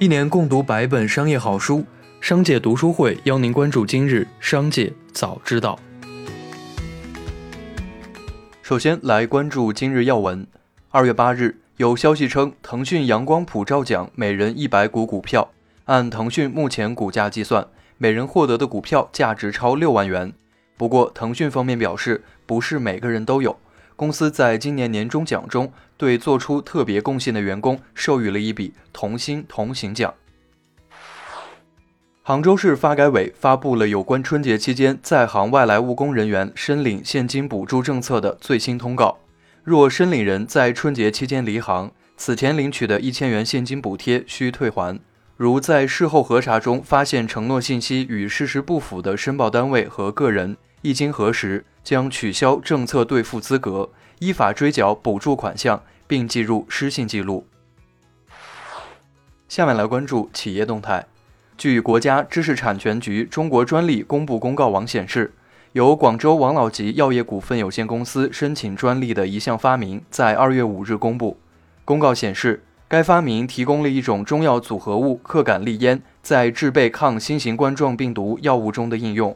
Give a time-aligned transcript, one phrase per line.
[0.00, 1.84] 一年共读百本商业好书，
[2.22, 5.78] 商界读书会邀您关注今日商界早知道。
[8.62, 10.46] 首先来关注今日要闻。
[10.88, 15.50] 二月八日，有消息称，腾讯阳光普照奖每人一百股股票，
[15.84, 20.32] 按腾讯目前股价计算，每人获得的股票价值超六万元。
[20.78, 23.54] 不过，腾讯方面表示，不是每个人都有。
[24.00, 30.14] 公司在今年年终奖中，对做出特别贡献的员工授予了一笔同心同行奖。
[32.22, 39.18] 杭州市发改委发布了有关春节期间在杭外来务工人员申领现金补助政策的最新通告。
[39.62, 44.98] 若申领人在春节期间离杭，此前领取的一千元现金补贴需退还。
[45.36, 51.64] 如在事后核查中发现承诺信息与事实不符的申报单位和个人，一经核实。
[51.82, 53.88] 将取消政策兑付资格，
[54.18, 57.46] 依法追缴补助款项，并记入失信记录。
[59.48, 61.06] 下面来关注企业动态。
[61.56, 65.32] 据国家知识产权局中国专利公布公告网显示，
[65.72, 71.40] 由广州王老吉药业股份有限公司申请专利的一项发明，在二月五日公布。
[71.86, 79.34] 公告显示，该发明提供了一种中药组合物克感利烟在制备抗新型冠状病毒药物中的应用。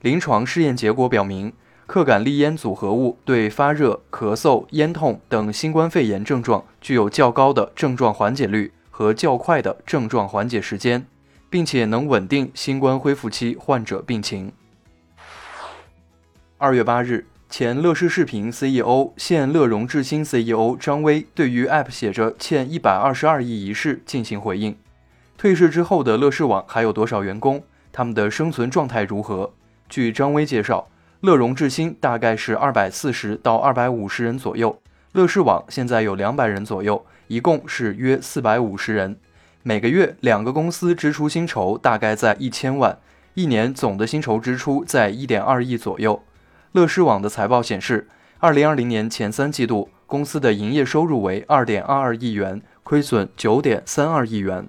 [0.00, 1.52] 临床试验结果表明。
[1.86, 11.06] 克感利咽组合物对发热、咳嗽、咽痛等新冠肺炎症状具有较高的症状缓解率和较快的症状缓解时间，
[11.48, 14.52] 并且能稳定新冠恢复期患者病情。
[16.58, 24.76] 二月八日，前乐视视频 CEO、现乐融致新 CEO 张威对于 App 写着欠一百二十二亿一事进行回应。
[25.38, 27.62] 退市之后的乐视网还有多少员工？
[27.90, 29.54] 他们的生存状态如何？
[29.88, 30.88] 据张威介绍。
[31.20, 34.80] 乐融致新大概是二百四十到二百五十人左右，
[35.14, 39.16] 乐视网现在有两百人左右，一共是约四百五十人。
[39.64, 42.96] 每个月两个公司支出薪酬大概在一千万，
[43.34, 46.22] 一年总的薪酬支出在一点二亿左右。
[46.70, 48.06] 乐视网的财报显示，
[48.38, 54.68] 二零二零年前三季度公司的营业收入为二点二二亿元，亏损九点三二亿元。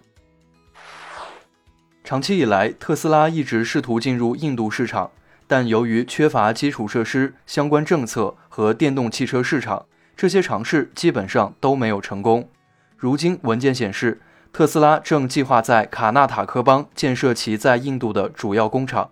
[2.10, 5.12] 长期以来，特斯拉一直试图进入印度市场。
[5.46, 9.86] 但由于缺乏基础设施、相关政策和电动汽车市场，
[10.18, 12.50] 这些尝试基本上都没有成功。
[12.98, 14.20] 如今文件显示，
[14.52, 19.12] 特斯拉正计划在卡纳塔克邦建设其在印度的主要工厂，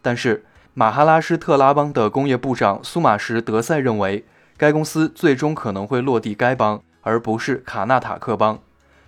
[0.00, 4.24] 但是马哈拉施特拉邦的工业部长苏马什德塞认为，
[4.56, 8.58] 该公司最终可能会落地该邦，而不是卡纳塔克邦。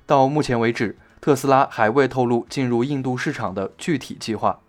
[0.04, 4.60] 到目前为止，特斯拉还未透露进入印度市场的具体计划。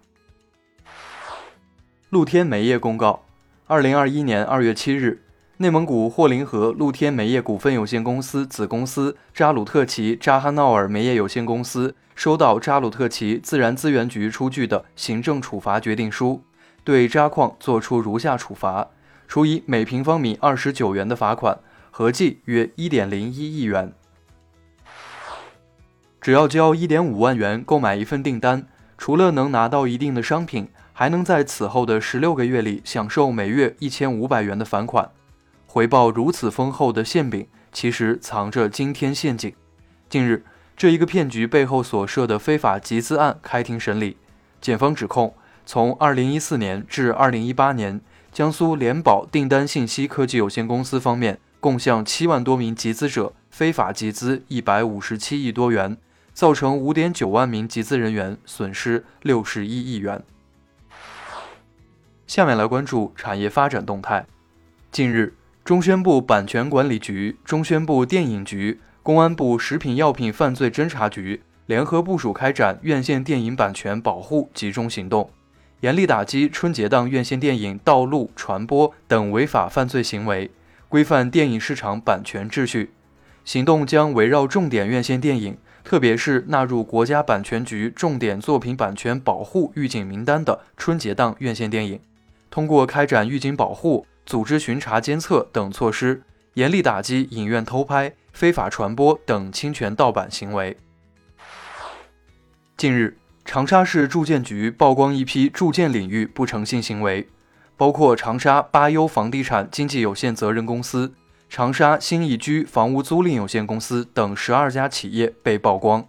[2.10, 3.24] 露天煤业公告：
[3.68, 5.24] 二零二一年二月七日，
[5.58, 16.44] 内蒙古霍林河露天煤业股份有限公司子公司扎鲁特旗扎哈淖尔煤业有限公司收到扎鲁特旗自然资源局出具的行政处罚决定书，
[16.84, 18.90] 对扎矿作出如下处罚：
[19.30, 21.60] 处以每平方米二十九元的罚款，
[21.90, 23.94] 合计约一点零一亿元。
[26.22, 30.70] 只要交一点五万元购买一份订单，除了能拿到一定的商品。
[30.94, 35.10] 还能在此后的十六个月里享受每月一千五百元的返款，
[35.66, 39.52] 回报如此丰厚的馅饼，其实藏着惊天陷阱。
[40.08, 40.46] 近日，
[40.78, 44.18] 这一个骗局背后所涉的非法集资案开庭审理，
[44.60, 45.34] 检方指控，
[45.66, 48.00] 从二零一四年至二零一八年，
[48.32, 55.98] 江苏联保订单信息科技有限公司方面共向七万多名集资者非法集资一百五十七亿多元，
[56.34, 60.24] 造成五点九万名集资人员损失六十一亿元。
[62.26, 64.26] 下面来关注产业发展动态。
[64.92, 65.34] 近日，
[65.64, 75.30] 中宣部版权管理局、中宣部电影局、公安部食品药品犯罪侦查局联合部署开展院线电影版权保护集中行动，
[75.82, 80.52] 严厉打击春节档院线电影盗录、传播等违法犯罪行为，
[80.88, 82.92] 规范电影市场版权秩序。
[83.44, 92.00] 行动将围绕重点院线电影，特别是纳入国家版权局重点作品版权保护预警名单的春节档院线电影。
[92.50, 96.22] 通过开展预警保护、组织巡查监测等措施，
[96.56, 100.78] 严厉打击影院偷拍、非法传播等侵权盗版行为。
[102.78, 107.28] 近日，长沙市住建局曝光一批住建领域不诚信行为，
[107.78, 111.14] 包括长沙八优房地产经纪有限责任公司、
[111.52, 116.08] 长沙新易居房屋租赁有限公司等十二家企业被曝光。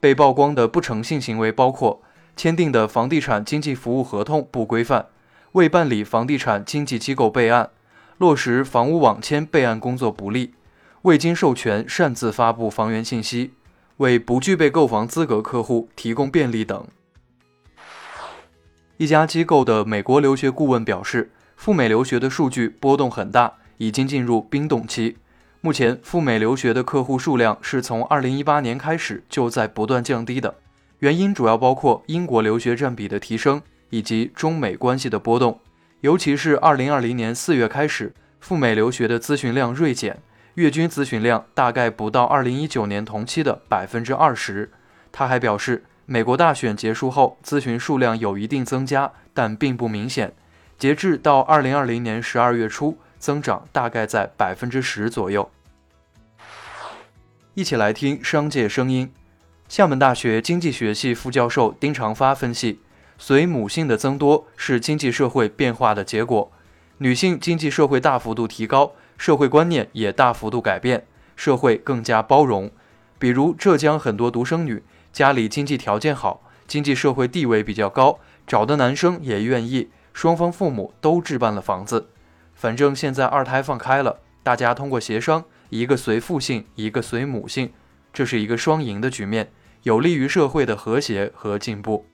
[0.00, 2.00] 被曝光的不诚信行为包括
[2.34, 5.08] 签订的房地产经纪服务合同不规范。
[5.52, 7.68] 未办理房地产经纪机构备案，
[8.16, 10.54] 落实房屋网签备案工作不力，
[11.02, 13.52] 未经授权擅自发布房源信息，
[13.98, 16.86] 为不具备购房资格客户提供便利等。
[18.96, 25.16] 一家机构的美国留学顾问表示，赴美留学的数据波动很大，已经进入冰冻期。
[25.60, 30.54] 目前，赴美留学的客户数量是从2018年开始就在不断降低的，
[31.00, 33.60] 原因主要包括英国留学占比的提升
[33.90, 35.58] 以及中美关系的波动。
[36.02, 40.22] 尤其是2020年4月开始，赴美留学的咨询量锐减，
[40.54, 44.70] 月均咨询量大概不到2019年同期的百分之二十。
[45.10, 50.32] 他还表示，美国大选结束后，咨询数量有一定增加，但并不明显。
[50.78, 55.50] 截至到2020年12月初，增长大概在百分之十左右。
[57.54, 59.12] 一起来听商界声音。
[59.68, 62.80] 厦门大学经济学系副教授丁长发分析。
[63.18, 66.52] 随母性的增多是经济社会变化的结果，
[66.98, 71.04] 女性经济社会大幅度提高，社会观念也大幅度改变，
[71.34, 72.70] 社会更加包容。
[73.18, 82.10] 比如浙江很多独生女家里经济条件好，经济社会地位比较高，找的男生也愿意，双方父母都置办了房子。
[82.58, 87.72] 反正现在二胎放开了，大家通过协商，一个随父姓，一个随母姓，
[88.12, 89.52] 这是一个双赢的局面，
[89.84, 92.04] 有利于社会的和谐和进步。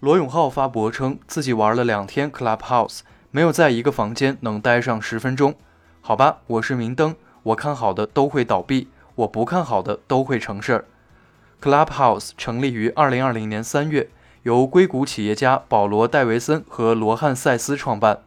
[0.00, 3.00] 罗永浩发博称自己玩了两天 Clubhouse，
[3.30, 5.54] 没有在一个房间能待上十分钟。
[6.02, 10.84] 好吧，我是明灯，我看好的都会倒闭，我不看好的都会成事儿。
[11.62, 14.10] Clubhouse 成立于二零二零年三月，
[14.42, 18.20] 由硅谷企业家保罗·戴维森和罗汉·塞斯创办。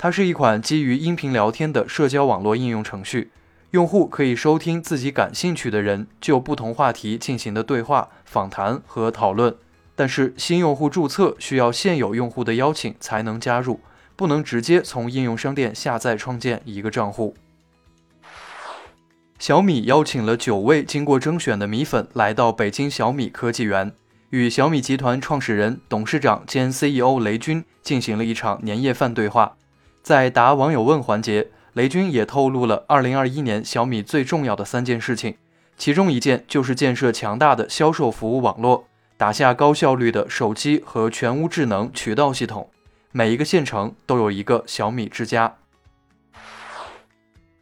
[0.00, 3.32] 它是一款基于音频聊天的社交网络应用程序，
[3.72, 9.56] 用户可以收听自己感兴趣的人就不同话题进行的对话、访谈和讨论。
[9.96, 13.80] 但是新用户注册需要现有用户的邀请才能加入，
[14.14, 17.34] 不能直接从应用商店下载创建一个账户。
[19.40, 23.92] 小米邀请了九位经过征选的米粉来到北京小米科技园，
[24.30, 29.56] 与小米集团创始人、董事长兼 CEO 雷军进行了一场年夜饭对话。
[30.02, 35.36] 在答网友问环节，雷军也透露了2021年小米最重要的三件事情，
[35.76, 38.86] 其中一件就是建设强大的销售服务网络。
[39.16, 42.70] 打下高效率的手机和全屋智能渠道系统，
[43.10, 45.56] 每一个县城都有一个小米之家。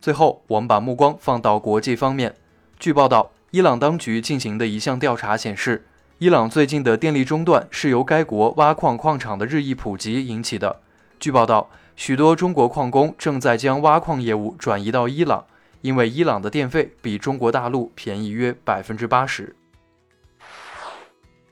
[0.03, 2.35] 最后，我们把目光放到国际方面。
[2.79, 5.87] 据报道，伊朗当局进行的一项调查显示，
[6.19, 10.81] 伊朗最近的电力中断是由该国挖矿矿场的日益普及引起的。
[11.19, 15.45] 据报道，许多中国矿工正在将挖矿业务转移到伊朗，
[15.81, 19.57] 因为伊朗的电费比中国大陆便宜约百分之八十。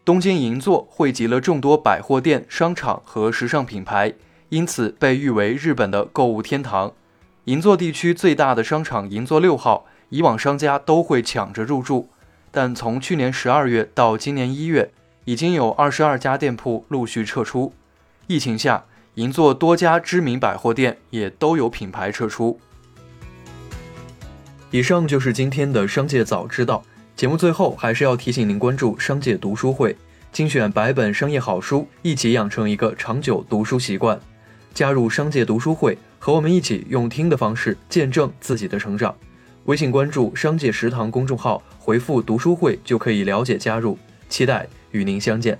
[0.04, 4.12] 东京银座汇集了众多百货店、商场和时尚品牌，
[4.50, 6.92] 因此被誉为日本的购物天堂。
[7.44, 12.10] 银座地区最大的商场银座六号，以往商家都会抢着入驻，
[12.50, 14.92] 但从去年十二月到今年一月，
[15.24, 17.72] 已经有二十二家店铺陆续撤出。
[18.26, 18.84] 疫情下，
[19.14, 22.58] 银座多家知名百货店也都有品牌撤出。
[24.70, 26.82] 以上就是今天的商界早知道。
[27.16, 29.96] 节目最后还是要提醒您关注商界读书会，
[30.32, 34.20] 精选百本商业好书，一起养成一个长久读书习惯。
[34.74, 39.14] 加入商界读书会，和我们一起用听的方式见证自己的成长。
[39.66, 43.96] 微信关注“商界食堂”公众号，回复“读书会”就可以了解加入。
[44.28, 45.56] 期待与您相见。